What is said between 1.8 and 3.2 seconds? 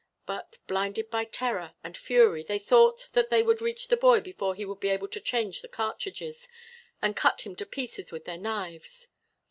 and fury they thought